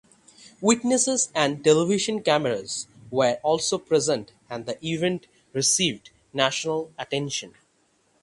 [0.61, 7.53] Witnesses and television cameras were also present and the event received national attention.